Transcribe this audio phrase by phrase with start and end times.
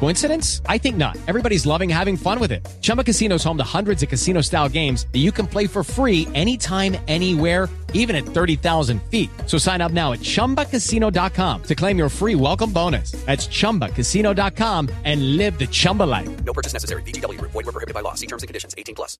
[0.00, 0.62] Coincidence?
[0.66, 1.16] I think not.
[1.28, 2.66] Everybody's loving having fun with it.
[2.80, 5.84] Chumba Casino is home to hundreds of casino style games that you can play for
[5.84, 9.30] free anytime, anywhere, even at 30,000 feet.
[9.46, 13.12] So sign up now at chumbacasino.com to claim your free welcome bonus.
[13.26, 16.44] That's chumbacasino.com and live the Chumba life.
[16.44, 17.02] No purchase necessary.
[17.02, 17.52] VGW Group.
[17.52, 18.14] Void were prohibited by law.
[18.14, 18.74] See terms and conditions.
[18.76, 19.18] 18 plus.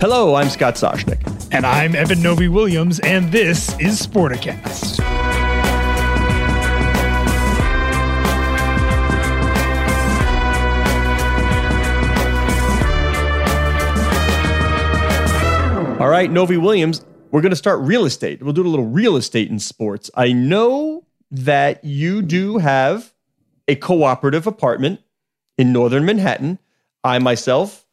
[0.00, 1.22] Hello, I'm Scott Soshnick.
[1.52, 5.00] And I'm Eben Novy Williams, and this is Sporticast.
[15.98, 18.42] All right, Novy Williams, we're going to start real estate.
[18.42, 20.10] We'll do a little real estate in sports.
[20.14, 23.14] I know that you do have
[23.66, 25.00] a cooperative apartment
[25.56, 26.58] in northern Manhattan.
[27.02, 27.86] I myself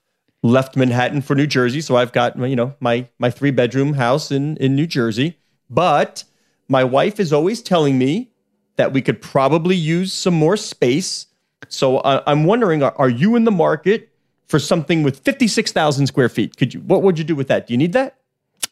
[0.43, 4.31] left Manhattan for New Jersey, so I've got you know my my three bedroom house
[4.31, 5.39] in in New Jersey.
[5.69, 6.25] But
[6.67, 8.33] my wife is always telling me
[8.75, 11.27] that we could probably use some more space.
[11.69, 14.12] So I, I'm wondering, are, are you in the market
[14.47, 16.57] for something with 56,000 square feet?
[16.57, 16.81] Could you?
[16.81, 17.67] What would you do with that?
[17.67, 18.17] Do you need that?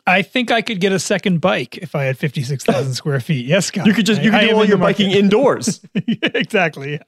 [0.07, 3.45] I think I could get a second bike if I had 56,000 square feet.
[3.45, 3.85] Yes, Scott.
[3.85, 5.81] You could just you could I do am all your biking indoors.
[5.95, 6.99] exactly.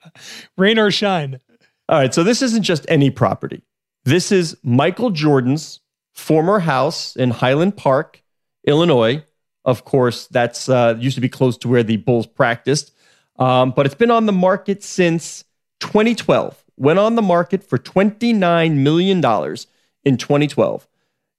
[0.56, 1.40] Rain or shine.
[1.88, 3.62] All right, so this isn't just any property.
[4.04, 5.80] This is Michael Jordan's
[6.12, 8.22] former house in Highland Park,
[8.66, 9.24] Illinois.
[9.64, 12.92] Of course, that's uh, used to be close to where the Bulls practiced,
[13.38, 15.44] um, but it's been on the market since
[15.80, 16.63] 2012.
[16.76, 19.66] Went on the market for 29 million dollars
[20.04, 20.88] in 2012.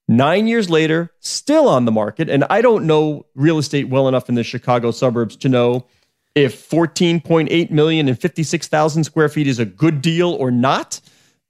[0.08, 4.30] Nine years later, still on the market, and I don't know real estate well enough
[4.30, 5.88] in the Chicago suburbs to know
[6.36, 11.02] if 14.8 million and 56,000 square feet is a good deal or not,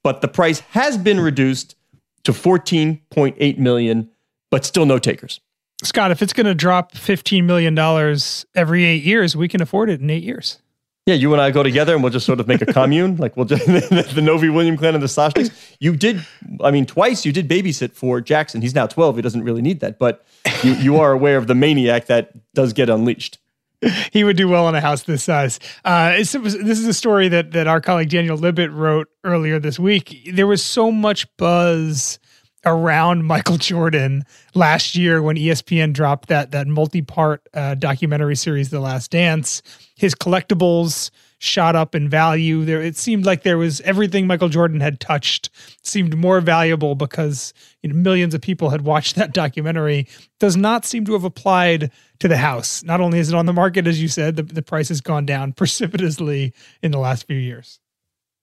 [0.03, 1.75] but the price has been reduced
[2.23, 4.09] to 14.8 million,
[4.52, 5.41] but still no takers.
[5.83, 7.78] Scott, if it's going to drop $15 million
[8.56, 10.59] every eight years, we can afford it in eight years.
[11.05, 13.17] Yeah, you and I go together and we'll just sort of make a commune.
[13.17, 13.66] Like we'll just
[14.16, 15.75] the Novy William clan and the Soshniks.
[15.79, 16.25] You did,
[16.61, 18.61] I mean, twice you did babysit for Jackson.
[18.61, 19.17] He's now 12.
[19.17, 20.25] He doesn't really need that, but
[20.63, 23.38] you, you are aware of the maniac that does get unleashed.
[24.11, 25.59] he would do well in a house this size.
[25.83, 30.31] Uh, this is a story that that our colleague Daniel Libit wrote earlier this week.
[30.33, 32.17] There was so much buzz
[32.65, 38.79] around Michael Jordan last year when ESPN dropped that that multi-part uh, documentary series, The
[38.79, 39.61] Last Dance.
[39.95, 42.65] His collectibles shot up in value.
[42.65, 45.49] There, it seemed like there was everything Michael Jordan had touched
[45.83, 50.07] seemed more valuable because you know, millions of people had watched that documentary.
[50.39, 52.83] Does not seem to have applied to the house.
[52.83, 55.25] Not only is it on the market, as you said, the, the price has gone
[55.25, 57.79] down precipitously in the last few years.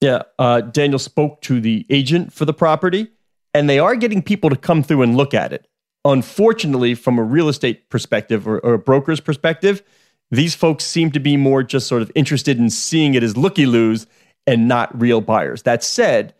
[0.00, 3.08] Yeah, uh, Daniel spoke to the agent for the property,
[3.54, 5.66] and they are getting people to come through and look at it.
[6.04, 9.82] Unfortunately, from a real estate perspective or, or a broker's perspective,
[10.30, 13.66] these folks seem to be more just sort of interested in seeing it as looky
[13.66, 14.06] loos
[14.46, 15.62] and not real buyers.
[15.62, 16.34] That said,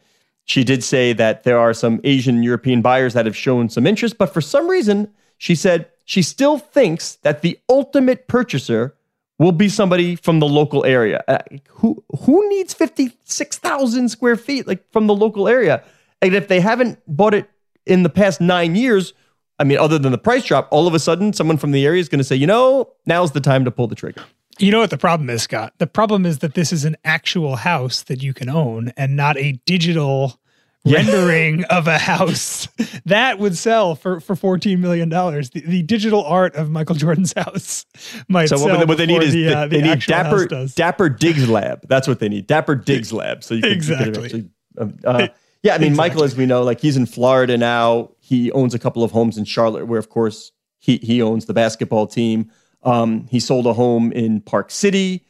[0.45, 4.19] she did say that there are some Asian European buyers that have shown some interest,
[4.19, 8.97] but for some reason, she said she still thinks that the ultimate purchaser
[9.39, 11.23] will be somebody from the local area.
[11.29, 15.83] Uh, who who needs 56,000 square feet like from the local area?
[16.23, 17.51] And if they haven't bought it
[17.85, 19.13] in the past 9 years,
[19.59, 22.01] I mean other than the price drop, all of a sudden someone from the area
[22.01, 24.23] is going to say, "You know, now's the time to pull the trigger."
[24.59, 25.75] You know what the problem is, Scott?
[25.79, 29.37] The problem is that this is an actual house that you can own and not
[29.39, 30.39] a digital
[30.85, 32.69] rendering of a house
[33.07, 35.09] that would sell for, for $14 million.
[35.09, 37.87] The, the digital art of Michael Jordan's house
[38.29, 40.01] might So sell what, they- what they need is the, they, uh, they the need
[40.07, 40.67] Dapper.
[40.75, 41.87] Dapper Diggs Lab.
[41.89, 42.47] That's what they need.
[42.47, 43.43] Dapper Diggs Lab.
[43.45, 44.25] So you can, you can Exactly.
[44.25, 45.29] actually, um, uh,
[45.63, 48.11] yeah, I mean, Michael, as we know, like he's in Florida now.
[48.19, 51.55] He owns a couple of homes in Charlotte, where of course he he owns the
[51.55, 52.51] basketball team.
[52.83, 55.25] Um, he sold a home in Park City,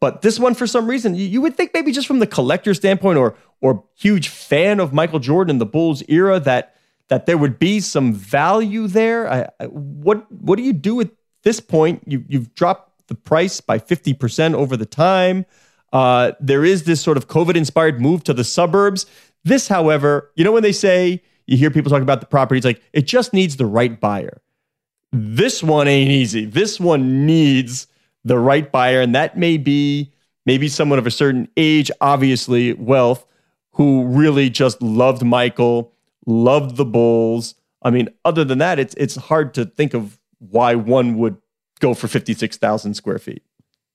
[0.00, 2.74] but this one, for some reason, you, you would think maybe just from the collector
[2.74, 6.76] standpoint, or or huge fan of Michael Jordan, the Bulls era, that
[7.08, 9.30] that there would be some value there.
[9.30, 11.10] I, I, what what do you do at
[11.42, 12.02] this point?
[12.06, 15.46] You you've dropped the price by fifty percent over the time.
[15.92, 19.06] Uh, there is this sort of COVID inspired move to the suburbs.
[19.44, 22.64] This, however, you know when they say you hear people talk about the property, it's
[22.66, 24.40] like it just needs the right buyer.
[25.12, 26.44] This one ain't easy.
[26.44, 27.86] This one needs
[28.24, 30.12] the right buyer, and that may be
[30.44, 33.26] maybe someone of a certain age, obviously wealth,
[33.72, 35.92] who really just loved Michael,
[36.26, 37.54] loved the Bulls.
[37.80, 41.38] I mean, other than that, it's it's hard to think of why one would
[41.80, 43.42] go for fifty six thousand square feet.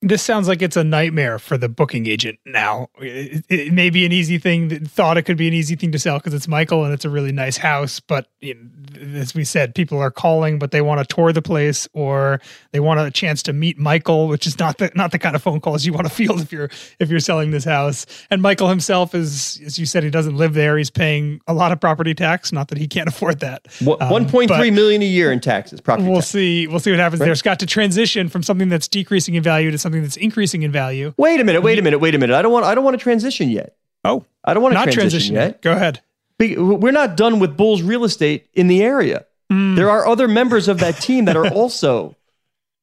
[0.04, 2.90] This sounds like it's a nightmare for the booking agent now.
[3.00, 5.92] It, it may be an easy thing, that, thought it could be an easy thing
[5.94, 8.00] to sell because it's Michael and it's a really nice house.
[8.00, 11.42] But you know, as we said, people are calling, but they want to tour the
[11.42, 12.42] place or
[12.72, 15.42] they want a chance to meet Michael, which is not the not the kind of
[15.42, 16.70] phone calls you want to field if you're
[17.00, 18.06] if you're selling this house.
[18.30, 20.78] And Michael himself is, as you said, he doesn't live there.
[20.78, 22.52] He's paying a lot of property tax.
[22.52, 23.66] Not that he can't afford that.
[23.82, 25.80] One um, point three million a year in taxes.
[25.80, 26.08] Property.
[26.08, 26.28] We'll tax.
[26.28, 26.68] see.
[26.68, 27.28] We'll see what happens right.
[27.28, 27.36] there.
[27.36, 30.72] Scott to transition from something that's decreasing in value to something something that's increasing in
[30.72, 31.14] value.
[31.18, 32.36] Wait a minute, wait a minute, wait a minute.
[32.36, 33.76] I don't want I don't want to transition yet.
[34.04, 34.26] Oh.
[34.44, 35.62] I don't want to not transition, transition yet.
[35.62, 36.02] Go ahead.
[36.40, 39.26] We're not done with Bulls real estate in the area.
[39.52, 39.76] Mm.
[39.76, 42.16] There are other members of that team that are also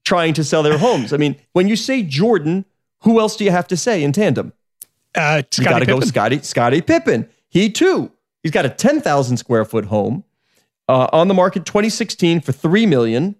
[0.04, 1.12] trying to sell their homes.
[1.12, 2.64] I mean, when you say Jordan,
[3.00, 4.52] who else do you have to say in tandem?
[5.14, 7.28] Uh, you got to go Scottie Scottie Pippen.
[7.48, 8.12] He too.
[8.42, 10.24] He's got a 10,000 square foot home
[10.88, 13.36] uh, on the market 2016 for 3 million.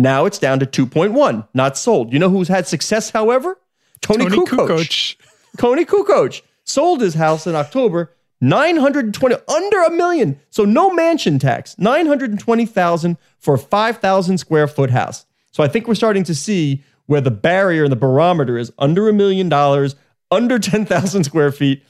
[0.00, 2.12] Now it's down to 2.1, not sold.
[2.12, 3.58] You know who's had success, however?
[4.00, 4.68] Toni, Toni Kukoc.
[4.68, 5.16] Kukoc.
[5.58, 10.40] Toni Kukoc sold his house in October, 920 under a million.
[10.48, 15.26] So no mansion tax, 920,000 for a 5,000 square foot house.
[15.52, 19.08] So I think we're starting to see where the barrier and the barometer is under
[19.08, 19.96] a million dollars,
[20.30, 21.82] under 10,000 square feet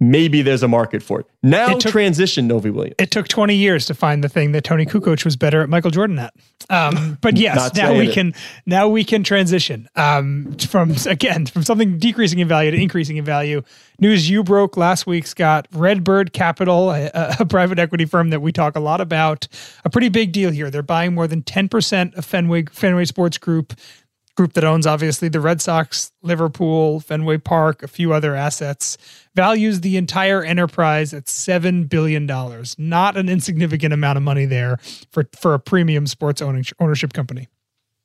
[0.00, 1.26] maybe there's a market for it.
[1.42, 2.96] Now it took, transition Novy Williams.
[2.98, 5.90] It took 20 years to find the thing that Toni Kukoc was better at Michael
[5.90, 6.34] Jordan at.
[6.70, 8.14] Um, but yes, now we it.
[8.14, 8.34] can
[8.66, 13.24] now we can transition um, from again from something decreasing in value to increasing in
[13.24, 13.62] value.
[13.98, 15.68] News you broke last week, Scott.
[15.72, 19.46] Redbird Capital, a, a private equity firm that we talk a lot about,
[19.84, 20.70] a pretty big deal here.
[20.70, 23.74] They're buying more than 10% of Fenway Fenway Sports Group
[24.36, 28.96] group that owns obviously the Red Sox, Liverpool, Fenway Park, a few other assets,
[29.34, 32.26] values the entire enterprise at $7 billion.
[32.78, 34.78] Not an insignificant amount of money there
[35.10, 37.48] for, for a premium sports owning, ownership company.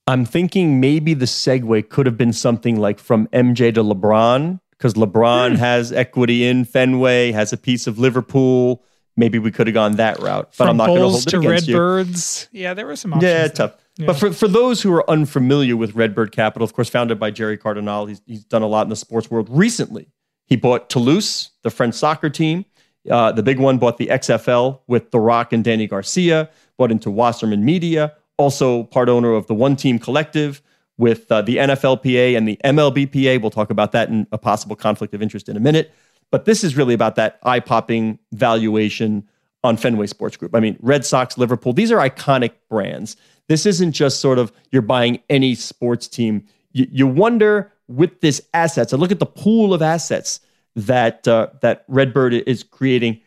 [0.07, 4.94] I'm thinking maybe the segue could have been something like from MJ to LeBron, because
[4.94, 5.57] LeBron mm.
[5.57, 8.83] has equity in Fenway, has a piece of Liverpool.
[9.18, 11.30] Maybe we could have gone that route, but from I'm not going to hold it
[11.30, 12.50] to against Redbirds.
[12.51, 12.63] You.
[12.63, 13.24] Yeah, there were some options.
[13.24, 13.50] Yeah, there.
[13.50, 13.85] tough.
[13.97, 14.07] Yeah.
[14.07, 17.57] But for, for those who are unfamiliar with Redbird Capital, of course, founded by Jerry
[17.57, 19.47] Cardinale, he's, he's done a lot in the sports world.
[19.50, 20.07] Recently,
[20.45, 22.65] he bought Toulouse, the French soccer team.
[23.09, 27.09] Uh, the big one bought the XFL with The Rock and Dany Garcia, bought into
[27.09, 30.62] Wasserman Media, also part owner of the One Team Collective
[30.97, 33.42] with uh, the NFLPA and the MLBPA.
[33.42, 35.94] We'll talk about that in a possible conflict of interest in a minute.
[36.31, 39.27] But this is really about that eye popping valuation
[39.66, 40.56] on Fenway Sports Group.
[40.56, 43.18] I mean, Red Sox, Liverpool, these are iconic brands.
[43.48, 46.46] This isn't just sort of you're buying any sports team.
[46.72, 50.40] You, you wonder with this assets, and look at the pool of assets
[50.76, 53.22] that uh, that Redbird is creating.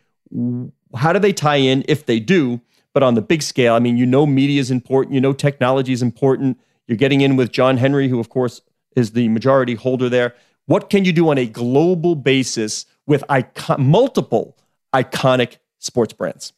[0.97, 2.61] How do they tie in if they do?
[2.95, 5.15] But on the big scale, I mean, you know, media is important.
[5.15, 6.59] You know, technology is important.
[6.87, 8.61] You're getting in with John Henry, who of course
[8.97, 10.35] is the majority holder there.
[10.67, 14.57] What can you do on a global basis with icon- multiple
[14.95, 16.53] iconic sports brands?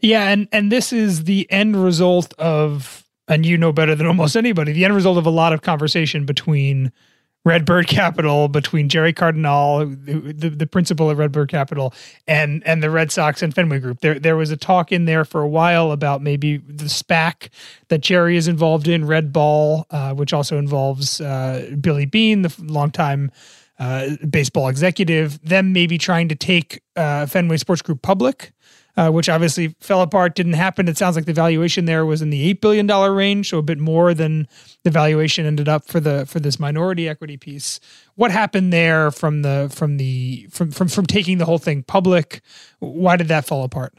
[0.00, 4.36] Yeah, and and this is the end result of, and you know better than almost
[4.36, 6.92] anybody, the end result of a lot of conversation between
[7.44, 11.94] Redbird Capital, between Jerry Cardinale, the, the principal of Redbird Capital,
[12.26, 14.00] and and the Red Sox and Fenway Group.
[14.00, 17.48] There there was a talk in there for a while about maybe the SPAC
[17.88, 22.54] that Jerry is involved in, Red Ball, uh, which also involves uh, Billy Beane, the
[22.58, 23.30] longtime.
[23.80, 28.52] Uh, baseball executive, them maybe trying to take uh, Fenway Sports Group public,
[28.98, 30.86] uh, which obviously fell apart, didn't happen.
[30.86, 33.62] It sounds like the valuation there was in the eight billion dollar range, so a
[33.62, 34.46] bit more than
[34.84, 37.80] the valuation ended up for the for this minority equity piece.
[38.16, 42.42] What happened there from the from the from from from taking the whole thing public?
[42.80, 43.94] Why did that fall apart?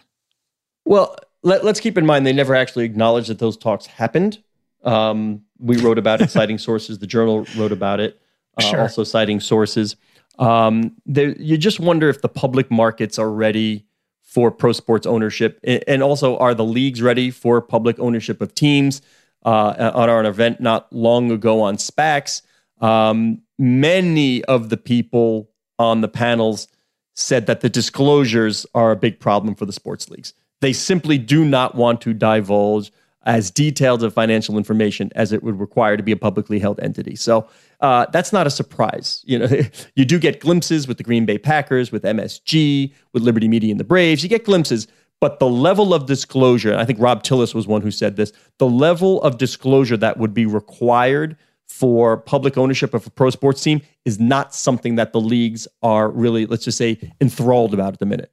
[0.86, 4.44] Well, let, us keep in mind they never actually acknowledged that those talks happened.
[4.84, 7.00] Um, we wrote about it, citing sources.
[7.00, 8.22] The journal wrote about it,
[8.62, 8.82] sure.
[8.82, 9.96] also citing sources.
[10.40, 13.86] Um, there, you just wonder if the public markets are ready
[14.22, 15.60] for pro sports ownership?
[15.64, 19.02] And also, are the leagues ready for public ownership of teams?
[19.44, 22.44] Uh, on our event not long ago on SPACs,
[22.80, 25.50] um, many of the people
[25.80, 26.68] on the panels
[27.16, 30.36] said that the disclosures are a big problem for the sports leagues.
[30.62, 32.92] They simply do not want to divulge
[33.24, 37.16] as detailed of financial information as it would require to be a publicly held entity.
[37.16, 37.48] So
[37.80, 39.24] uh, that's not a surprise.
[39.26, 39.48] You know,
[39.96, 43.80] you do get glimpses with the Green Bay Packers, with MSG, with Liberty Media and
[43.80, 44.24] the Braves.
[44.24, 44.88] You get glimpses,
[45.20, 48.68] but the level of disclosure, I think Rob Tilliss was one who said this, the
[48.68, 51.38] level of disclosure that would be required
[51.68, 56.10] for public ownership of a pro sports team is not something that the leagues are
[56.10, 58.32] really, let's just say, enthralled about at the minute.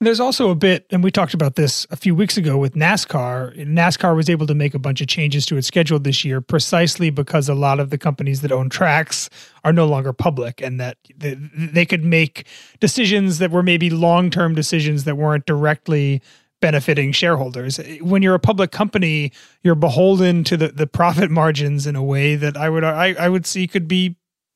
[0.00, 3.56] There's also a bit, and we talked about this a few weeks ago with NASCAR.
[3.66, 7.10] NASCAR was able to make a bunch of changes to its schedule this year precisely
[7.10, 9.28] because a lot of the companies that own tracks
[9.64, 12.46] are no longer public and that they could make
[12.78, 16.22] decisions that were maybe long term decisions that weren't directly
[16.60, 17.80] benefiting shareholders.
[18.00, 19.32] When you're a public company,
[19.64, 23.28] you're beholden to the, the profit margins in a way that I would I, I
[23.28, 24.14] would see could be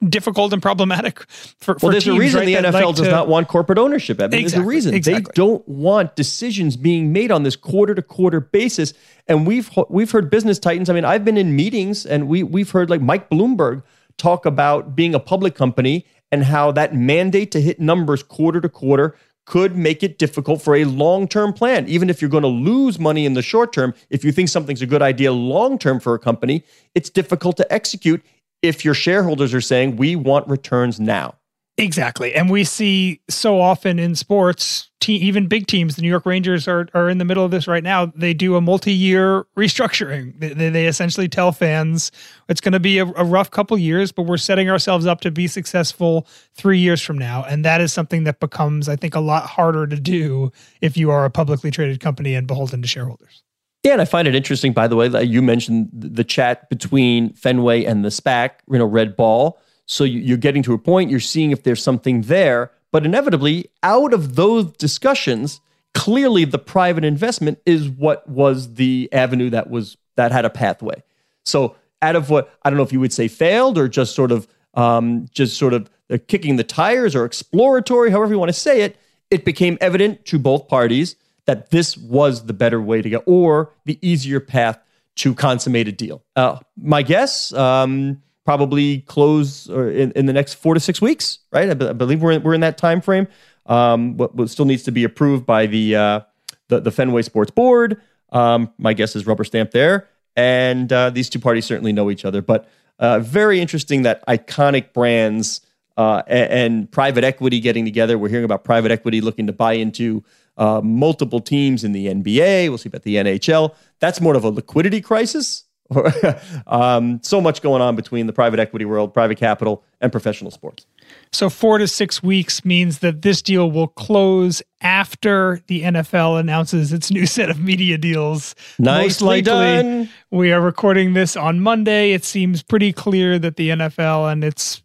[0.09, 3.07] difficult and problematic for, for well there's teams, a reason right, the nfl like does
[3.07, 4.95] to, not want corporate ownership I mean, Exactly, there's a reason.
[4.95, 5.23] Exactly.
[5.23, 8.95] they don't want decisions being made on this quarter to quarter basis.
[9.29, 12.71] And we've we've heard business titans i mean i've been in meetings and we we've
[12.71, 13.83] heard like mike bloomberg
[14.19, 18.69] talk about being a public company and how that mandate to hit numbers quarter to
[18.69, 21.89] quarter could make it difficult for a long-term plan.
[21.89, 24.83] Even if you're going to lose money in the short term if you think something's
[24.83, 28.23] a good idea long term for a company it's difficult to execute
[28.63, 31.35] if your shareholders are saying we want returns now
[31.79, 32.35] Exactly.
[32.35, 36.69] And we see so often in sports, te- even big teams, the New York Rangers
[36.69, 38.07] are, are in the middle of this right now.
[38.15, 40.39] They do a multi year restructuring.
[40.39, 42.13] They, they, essentially tell fans
[42.51, 45.31] it's going to be a, a rough couple years, but we're setting ourselves up to
[45.31, 47.43] be successful three years from now.
[47.49, 50.53] And that is something that becomes, I think, a lot harder to do
[50.83, 53.43] if you are a publicly traded company and beholden to shareholders.
[53.83, 57.33] Yeah, and I find it interesting, by the way, that you mentioned the chat between
[57.35, 59.59] Fenway and the SPAC, you know, Red Ball.
[59.87, 64.15] So you're getting to a point, you're seeing if there's something there, but inevitably, out
[64.15, 65.61] of those discussions,
[65.95, 71.03] clearly the private investment is what was the avenue that was that had a pathway.
[71.45, 74.31] So out of what I don't know if you would say failed or just sort
[74.31, 75.91] of um, just sort of
[76.29, 78.97] kicking the tires or exploratory, however you want to say it,
[79.31, 83.73] it became evident to both parties that this was the better way to go or
[83.85, 84.79] the easier path
[85.17, 86.23] to consummate a deal.
[86.37, 91.71] Uh, my guess, um, probably close in, in the next four to six weeks, right?
[91.71, 93.29] I believe we're in, we're in that time frame.
[93.67, 96.21] Um, what, what still needs to be approved by the uh,
[96.69, 98.01] the, the Fenway Sports Board.
[98.31, 102.25] Um, my guess is rubber stamp there, and uh, these two parties certainly know each
[102.25, 102.43] other.
[102.43, 102.69] But
[102.99, 105.61] uh, very interesting that iconic brands
[105.97, 108.19] uh, and, and private equity getting together.
[108.19, 110.25] We're hearing about private equity looking to buy into
[110.57, 112.69] uh, multiple teams in the NBA.
[112.69, 113.75] We'll see about the NHL.
[114.01, 115.65] That's more of a liquidity crisis.
[116.67, 120.87] um, so much going on between the private equity world, private capital, and professional sports.
[121.33, 126.93] So four to six weeks means that this deal will close after the NFL announces
[126.93, 128.55] its new set of media deals.
[128.79, 130.09] Nicely done.
[130.31, 132.13] We are recording this on Monday.
[132.13, 134.83] It seems pretty clear that the NFL and its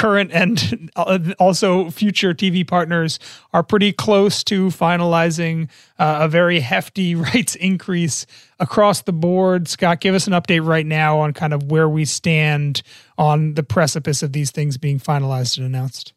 [0.00, 0.90] current and
[1.38, 3.18] also future TV partners
[3.52, 8.24] are pretty close to finalizing uh, a very hefty rights increase
[8.58, 9.68] across the board.
[9.68, 12.82] Scott, give us an update right now on kind of where we stand
[13.18, 16.14] on the precipice of these things being finalized and announced.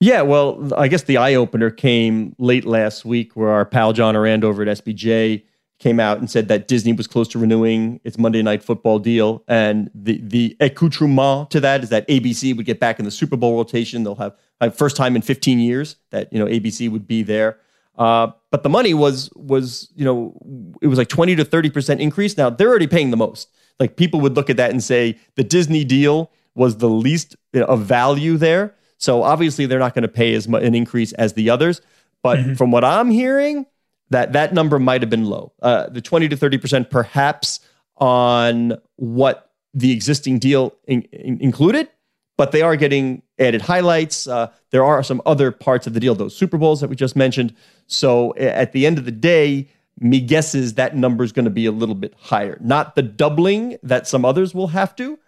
[0.00, 4.16] Yeah, well, I guess the eye opener came late last week where our pal John
[4.16, 5.42] Ourand over at SBJ
[5.78, 9.44] came out and said that Disney was close to renewing its Monday Night Football deal,
[9.46, 13.36] and the the accoutrement to that is that ABC would get back in the Super
[13.36, 14.02] Bowl rotation.
[14.02, 17.58] They'll have, have first time in 15 years that you know ABC would be there.
[17.96, 22.00] Uh, but the money was was you know it was like 20 to 30 percent
[22.00, 22.36] increase.
[22.36, 23.48] Now they're already paying the most.
[23.78, 27.60] Like people would look at that and say the Disney deal was the least you
[27.60, 28.74] know, of value there.
[28.96, 31.80] So obviously they're not going to pay as much an increase as the others.
[32.20, 33.64] But from what I'm hearing,
[34.10, 35.52] that that number might have been low.
[35.62, 37.60] Uh, the 20 to 30 percent, perhaps
[37.96, 41.88] on what the existing deal in, in- included,
[42.36, 44.26] but they are getting added highlights.
[44.26, 47.16] Uh, there are some other parts of the deal, those Super Bowls that we just
[47.16, 47.54] mentioned.
[47.86, 49.68] So at the end of the day,
[50.00, 52.56] me guesses that number is going to be a little bit higher.
[52.60, 55.18] Not the doubling that some others will have to,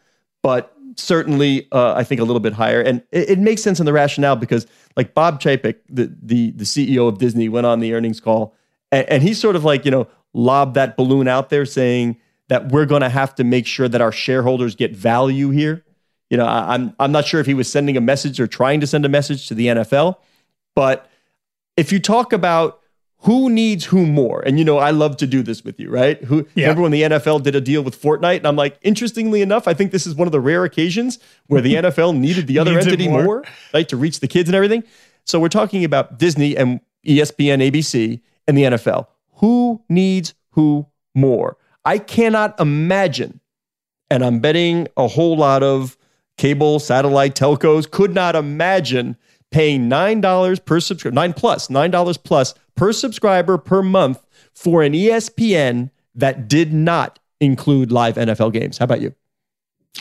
[0.43, 2.81] but certainly uh, I think a little bit higher.
[2.81, 6.65] And it, it makes sense in the rationale because like Bob Chapek, the, the, the
[6.65, 8.55] CEO of Disney went on the earnings call
[8.93, 12.17] and, and he sort of like, you know, lobbed that balloon out there saying
[12.49, 15.85] that we're going to have to make sure that our shareholders get value here.
[16.31, 18.81] You know, I, I'm, I'm not sure if he was sending a message or trying
[18.81, 20.17] to send a message to the NFL,
[20.75, 21.09] but
[21.77, 22.81] if you talk about
[23.23, 26.23] who needs who more, and you know, I love to do this with you, right?
[26.25, 26.67] Who Yeah.
[26.67, 29.75] remember when the NFL did a deal with Fortnite, and I'm like, interestingly enough, I
[29.75, 31.19] think this is one of the rare occasions
[31.49, 33.25] where the NFL needed the other entity more.
[33.25, 33.45] more,
[33.75, 34.85] right, to reach the kids and everything.
[35.25, 38.21] So we're talking about Disney and ESPN, ABC,
[38.51, 39.07] and the NFL.
[39.37, 41.57] Who needs who more?
[41.85, 43.41] I cannot imagine,
[44.11, 45.97] and I'm betting a whole lot of
[46.37, 49.17] cable, satellite, telcos could not imagine
[49.53, 54.83] paying nine dollars per subscriber, nine plus, nine dollars plus per subscriber per month for
[54.83, 58.79] an ESPN that did not include live NFL games.
[58.79, 59.15] How about you?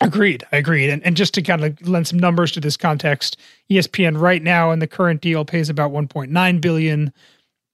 [0.01, 0.44] Agreed.
[0.51, 0.89] I agreed.
[0.89, 3.38] And, and just to kind of lend some numbers to this context,
[3.72, 7.13] ESPN right now in the current deal pays about 1.9 billion.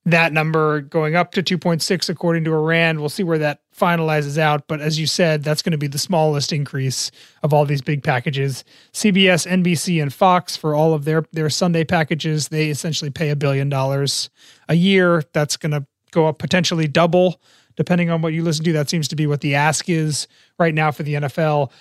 [0.05, 2.99] That number going up to 2.6 according to Ourand.
[2.99, 4.67] We'll see where that finalizes out.
[4.67, 7.09] But as you said, that's going to be the smallest increase
[7.41, 8.63] of all these big packages.
[8.93, 13.35] CBS, NBC, and Fox for all of their their Sunday packages, they essentially pay a
[13.35, 14.29] billion dollars
[14.69, 15.23] a year.
[15.33, 17.41] That's going to go up potentially double
[17.75, 18.73] depending on what you listen to.
[18.73, 21.71] That seems to be what the ask is right now for the NFL.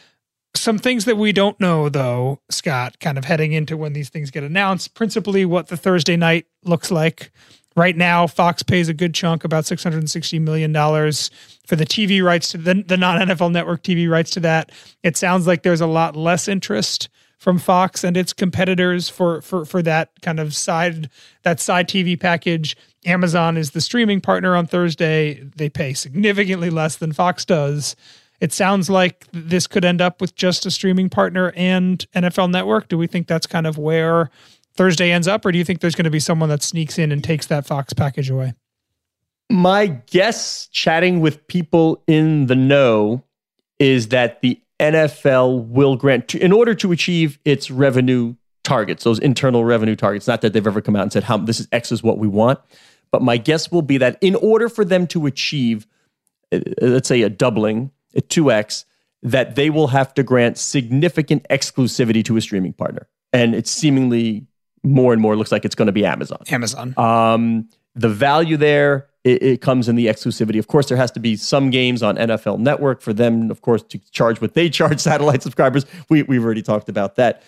[0.56, 4.30] Some things that we don't know, though, Scott, kind of heading into when these things
[4.30, 7.32] get announced, principally what the Thursday night looks like.
[7.76, 12.58] Right now, Fox pays a good chunk, about $660 million for the TV rights to
[12.58, 14.70] the, the non NFL network TV rights to that.
[15.02, 19.64] It sounds like there's a lot less interest from Fox and its competitors for, for,
[19.64, 21.10] for that kind of side,
[21.42, 22.76] that side TV package.
[23.04, 25.42] Amazon is the streaming partner on Thursday.
[25.56, 27.96] They pay significantly less than Fox does.
[28.40, 32.88] It sounds like this could end up with just a streaming partner and NFL Network.
[32.88, 34.30] Do we think that's kind of where
[34.76, 37.12] Thursday ends up, or do you think there's going to be someone that sneaks in
[37.12, 38.54] and takes that Fox package away?
[39.50, 43.22] My guess, chatting with people in the know,
[43.78, 49.64] is that the NFL will grant, in order to achieve its revenue targets, those internal
[49.64, 52.02] revenue targets, not that they've ever come out and said, how this is X is
[52.02, 52.58] what we want.
[53.12, 55.86] But my guess will be that in order for them to achieve,
[56.52, 58.84] uh, let's say, a doubling, a 2X,
[59.22, 63.06] that they will have to grant significant exclusivity to a streaming partner.
[63.32, 64.46] And it's seemingly
[64.84, 66.38] more and more looks like it's going to be Amazon.
[66.48, 66.94] Amazon.
[66.96, 70.58] Um, the value there it, it, comes in the exclusivity.
[70.58, 73.82] Of course, there has to be some games on NFL Network for them, of course,
[73.84, 75.86] to charge what they charge satellite subscribers.
[76.08, 77.42] We, we've already talked about that.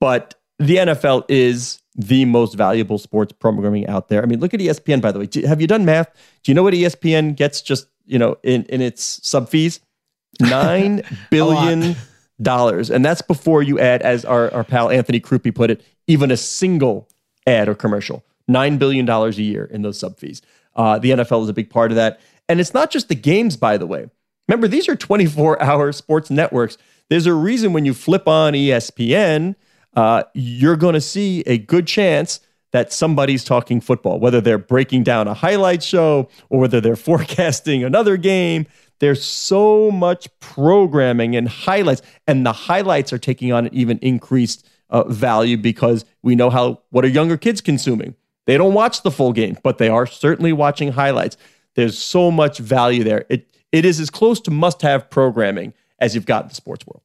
[0.00, 4.22] But the NFL is the most valuable sports programming out there.
[4.22, 5.28] I mean, look at ESPN, by the way.
[5.46, 6.10] Have you done math?
[6.42, 9.80] Do you know what ESPN gets just, you know, in, in its sub fees?
[10.40, 11.94] Nine billion
[12.40, 12.90] dollars.
[12.90, 16.36] And that's before you add, as our, our pal Anthony Crupi put it, even a
[16.36, 17.08] single
[17.46, 18.24] ad or commercial.
[18.50, 20.42] $9 billion a year in those sub fees.
[20.74, 22.20] Uh, the NFL is a big part of that.
[22.48, 24.10] And it's not just the games, by the way.
[24.48, 26.76] Remember, these are 24 hour sports networks.
[27.08, 29.54] There's a reason when you flip on ESPN,
[29.94, 32.40] uh, you're going to see a good chance
[32.72, 37.84] that somebody's talking football, whether they're breaking down a highlight show or whether they're forecasting
[37.84, 38.66] another game.
[39.02, 44.64] There's so much programming and highlights, and the highlights are taking on an even increased
[44.90, 48.14] uh, value because we know how what are younger kids consuming.
[48.46, 51.36] They don't watch the full game, but they are certainly watching highlights.
[51.74, 53.24] There's so much value there.
[53.28, 57.02] It it is as close to must-have programming as you've got in the sports world.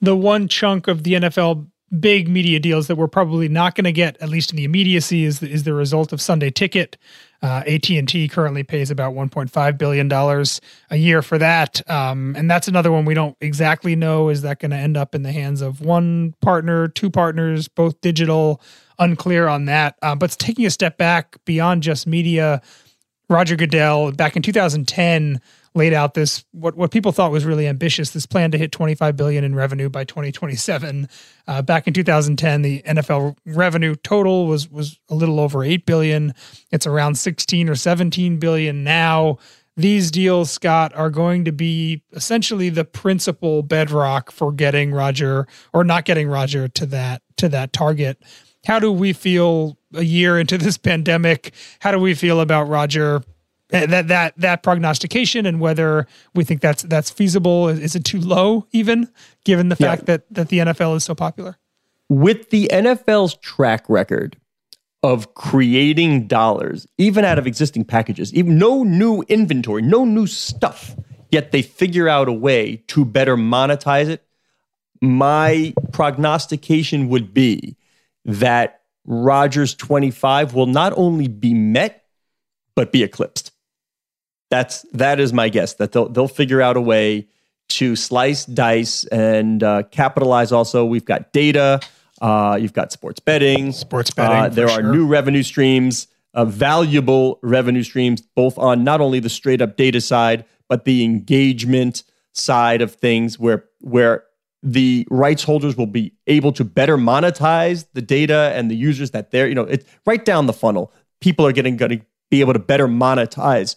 [0.00, 1.68] The one chunk of the NFL
[2.00, 5.24] big media deals that we're probably not going to get, at least in the immediacy,
[5.24, 6.96] is the, is the result of Sunday Ticket.
[7.46, 12.66] Uh, AT&T currently pays about 1.5 billion dollars a year for that, um, and that's
[12.66, 14.30] another one we don't exactly know.
[14.30, 18.00] Is that going to end up in the hands of one partner, two partners, both
[18.00, 18.60] digital?
[18.98, 19.94] Unclear on that.
[20.02, 22.62] Uh, but taking a step back beyond just media,
[23.28, 25.40] Roger Goodell back in 2010
[25.76, 29.16] laid out this what what people thought was really ambitious this plan to hit 25
[29.16, 31.08] billion in revenue by 2027
[31.46, 36.34] uh, back in 2010 the NFL revenue total was was a little over 8 billion.
[36.70, 39.38] It's around 16 or 17 billion now.
[39.76, 45.84] These deals Scott are going to be essentially the principal bedrock for getting Roger or
[45.84, 48.22] not getting Roger to that to that target.
[48.66, 51.52] How do we feel a year into this pandemic?
[51.80, 53.22] How do we feel about Roger
[53.68, 58.66] that that that prognostication and whether we think that's that's feasible is it too low
[58.72, 59.10] even
[59.44, 60.16] given the fact yeah.
[60.16, 61.56] that that the NFL is so popular
[62.08, 64.36] with the NFL's track record
[65.02, 70.94] of creating dollars even out of existing packages even no new inventory no new stuff
[71.30, 74.22] yet they figure out a way to better monetize it
[75.02, 77.76] my prognostication would be
[78.24, 82.04] that Rogers 25 will not only be met
[82.74, 83.52] but be eclipsed
[84.50, 87.26] that's that is my guess that they'll they'll figure out a way
[87.68, 90.52] to slice, dice, and uh, capitalize.
[90.52, 91.80] Also, we've got data.
[92.20, 93.72] Uh, you've got sports betting.
[93.72, 94.36] Sports betting.
[94.36, 94.92] Uh, there are sure.
[94.92, 100.00] new revenue streams, uh, valuable revenue streams, both on not only the straight up data
[100.00, 104.24] side, but the engagement side of things, where where
[104.62, 109.30] the rights holders will be able to better monetize the data and the users that
[109.30, 110.92] they're, you know, it's right down the funnel.
[111.20, 113.76] People are getting going to be able to better monetize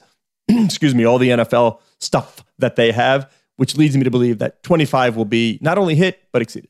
[0.65, 4.63] excuse me, all the NFL stuff that they have, which leads me to believe that
[4.63, 6.69] 25 will be not only hit, but exceeded.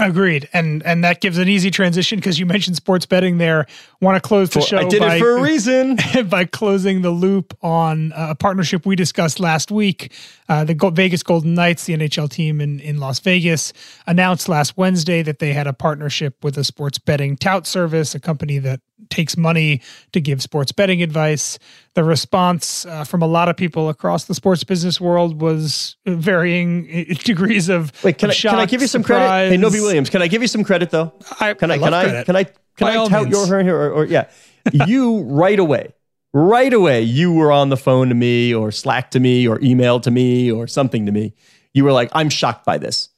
[0.00, 3.64] Agreed, and and that gives an easy transition because you mentioned sports betting there.
[4.00, 4.78] Want to close the show?
[4.78, 5.96] I did by, it for a reason.
[6.28, 10.12] by closing the loop on a partnership we discussed last week.
[10.48, 13.72] Uh, the Vegas Golden Knights, the NHL team in in Las Vegas,
[14.08, 18.20] announced last Wednesday that they had a partnership with a sports betting tout service, a
[18.20, 19.80] company that takes money
[20.12, 21.58] to give sports betting advice.
[21.94, 26.86] The response uh, from a lot of people across the sports business world was varying
[27.24, 27.92] degrees of.
[28.04, 29.18] Wait, can of I shock, can I give you some surprise.
[29.20, 29.50] credit?
[29.50, 31.12] Hey, Novy Williams, can I give you some credit though?
[31.40, 33.30] I, Can I, I can I can I can By I tout means.
[33.30, 34.28] your horn here or, or yeah.
[34.72, 35.94] you right away.
[36.32, 40.00] Right away, you were on the phone to me or Slack to me or email
[40.00, 41.32] to me or something to me.
[41.74, 43.08] You were like, I'm shocked by this.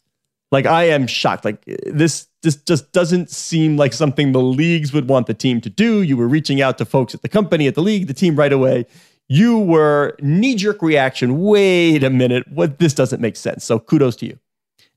[0.53, 1.45] Like I am shocked.
[1.45, 5.71] Like this this just doesn't seem like something the leagues would want the team to
[5.71, 6.03] do.
[6.03, 8.53] You were reaching out to folks at the company, at the league, the team right
[8.53, 8.87] away.
[9.29, 11.41] You were knee-jerk reaction.
[11.41, 12.47] Wait a minute.
[12.53, 13.65] What this doesn't make sense.
[13.65, 14.39] So kudos to you.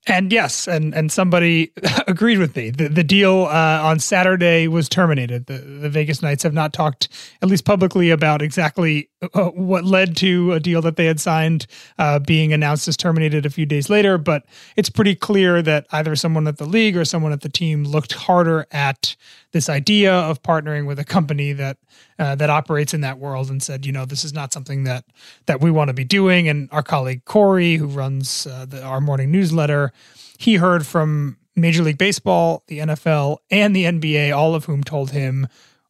[0.09, 1.71] And yes, and and somebody
[2.07, 2.71] agreed with me.
[2.71, 5.45] The the deal uh, on Saturday was terminated.
[5.45, 7.09] The the Vegas Knights have not talked,
[7.43, 11.67] at least publicly, about exactly uh, what led to a deal that they had signed
[11.99, 14.17] uh, being announced as terminated a few days later.
[14.17, 14.45] But
[14.75, 18.13] it's pretty clear that either someone at the league or someone at the team looked
[18.13, 19.15] harder at
[19.51, 21.77] this idea of partnering with a company that
[22.19, 25.05] uh, that operates in that world and said, you know, this is not something that
[25.45, 26.49] that we want to be doing.
[26.49, 29.91] And our colleague Corey, who runs uh, the, our morning newsletter,
[30.37, 35.11] he heard from Major League Baseball, the NFL, and the NBA, all of whom told
[35.11, 35.47] him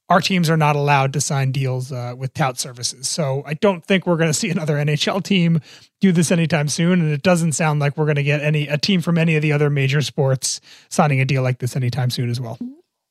[0.10, 3.08] our teams are not allowed to sign deals uh, with tout services.
[3.08, 5.62] So I don't think we're going to see another NHL team
[6.00, 8.78] do this anytime soon, and it doesn't sound like we're going to get any a
[8.78, 12.30] team from any of the other major sports signing a deal like this anytime soon
[12.30, 12.58] as well.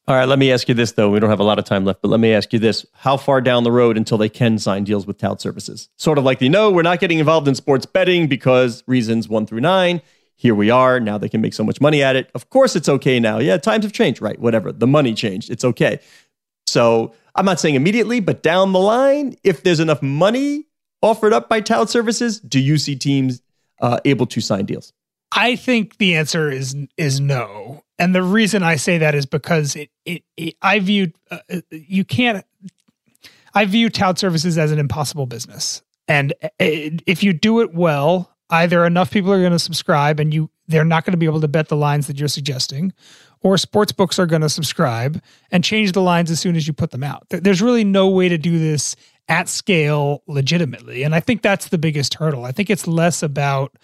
[0.09, 1.11] All right, let me ask you this though.
[1.11, 2.87] We don't have a lot of time left, but let me ask you this.
[2.95, 5.91] How far down the road until they can sign deals with tout services?
[5.97, 9.45] Sort of like they know we're not getting involved in sports betting because reasons one
[9.45, 10.01] through nine.
[10.35, 10.99] Here we are.
[10.99, 12.31] Now they can make so much money at it.
[12.35, 13.37] Of course, it's okay now.
[13.39, 14.39] Yeah, times have changed, right?
[14.39, 14.73] Whatever.
[14.73, 15.51] The money changed.
[15.51, 16.01] It's okay.
[16.67, 20.69] So I'm not saying immediately, but down the line, if there's enough money
[21.03, 23.43] offered up by tout services, do you see teams
[23.83, 24.95] uh, able to sign deals?
[25.33, 29.77] I think the answer is is no, and the reason I say that is because
[29.77, 31.39] it it, it I view uh,
[31.71, 32.45] you can't.
[33.55, 38.31] I view tout services as an impossible business, and uh, if you do it well,
[38.51, 41.41] either enough people are going to subscribe, and you they're not going to be able
[41.41, 42.93] to bet the lines that you're suggesting,
[43.41, 46.73] or sports books are going to subscribe and change the lines as soon as you
[46.73, 47.27] put them out.
[47.31, 48.95] There's really no way to do this
[49.29, 52.45] at scale legitimately, and I think that's the biggest hurdle.
[52.45, 53.77] I think it's less about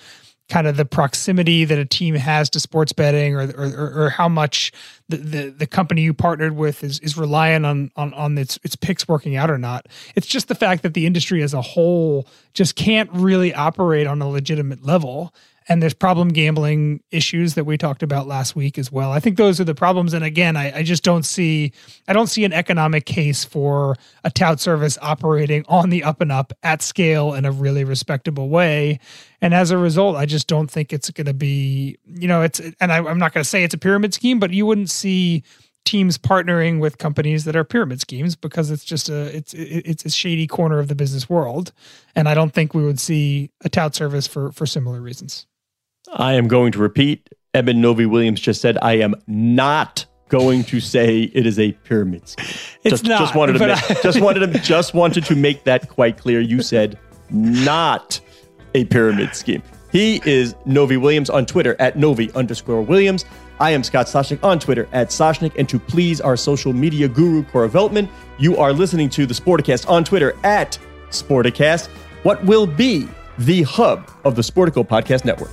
[0.48, 4.28] kind of the proximity that a team has to sports betting or or, or, how
[4.28, 4.72] much
[5.09, 8.76] the, the, the company you partnered with is, is reliant on, on on its its
[8.76, 9.87] picks working out or not.
[10.14, 14.20] It's just the fact that the industry as a whole just can't really operate on
[14.20, 15.35] a legitimate level.
[15.66, 19.12] And there's problem gambling issues that we talked about last week as well.
[19.12, 20.12] I think those are the problems.
[20.12, 21.72] And again, I, I just don't see
[22.07, 26.31] I don't see an economic case for a tout service operating on the up and
[26.31, 29.00] up at scale in a really respectable way.
[29.40, 32.61] And as a result, I just don't think it's going to be, you know, it's,
[32.81, 35.44] and I, I'm not going to say it's a pyramid scheme, but you wouldn't see
[35.85, 40.11] teams partnering with companies that are pyramid schemes because it's just a, it's, it's a
[40.11, 41.72] shady corner of the business world.
[42.14, 45.46] And I don't think we would see a tout service for, for similar reasons.
[46.14, 47.29] I am going to repeat.
[47.55, 52.29] Eben Novy Williams just said, I am not going to say it is a pyramid
[52.29, 52.46] scheme.
[52.83, 55.64] It's just, not, just wanted to make, I- just wanted to just wanted to make
[55.64, 56.40] that quite clear.
[56.40, 56.98] You said
[57.31, 58.20] not
[58.74, 59.62] a pyramid scheme.
[59.92, 63.24] He is Novy Williams on Twitter at Novy underscore Williams.
[63.61, 65.53] I am Scott Soshnick on Twitter at Soshnick.
[65.57, 69.88] And to please our social media guru, Cora Veltman, you are listening to the Sporticast
[69.88, 70.77] on Twitter at
[71.11, 71.87] Sporticast,
[72.24, 73.07] what will be
[73.38, 75.53] the hub of the Sportico Podcast Network.